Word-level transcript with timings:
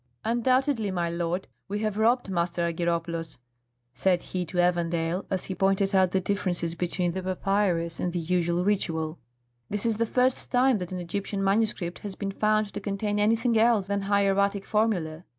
"Undoubtedly, 0.25 0.89
my 0.89 1.11
lord, 1.11 1.47
we 1.67 1.77
have 1.77 1.95
robbed 1.95 2.27
Master 2.27 2.63
Argyropoulos," 2.63 3.37
said 3.93 4.23
he 4.23 4.47
to 4.47 4.57
Evandale, 4.57 5.27
as 5.29 5.43
he 5.45 5.53
pointed 5.53 5.93
out 5.93 6.09
the 6.09 6.19
differences 6.19 6.73
between 6.73 7.11
the 7.11 7.21
papyrus 7.21 7.99
and 7.99 8.11
the 8.11 8.17
usual 8.17 8.65
ritual. 8.65 9.19
"This 9.69 9.85
is 9.85 9.97
the 9.97 10.07
first 10.07 10.51
time 10.51 10.79
that 10.79 10.91
an 10.91 10.97
Egyptian 10.99 11.43
manuscript 11.43 11.99
has 11.99 12.15
been 12.15 12.31
found 12.31 12.73
to 12.73 12.81
contain 12.81 13.19
anything 13.19 13.55
else 13.59 13.85
than 13.85 14.01
hieratic 14.05 14.65
formulæ. 14.65 15.23